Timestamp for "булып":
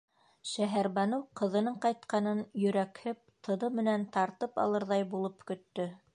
5.15-5.51